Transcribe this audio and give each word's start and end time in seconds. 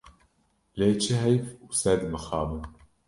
Lê 0.79 0.89
çi 1.01 1.13
heyf 1.21 1.45
û 1.65 1.67
sed 1.81 1.99
mixabin! 2.11 2.63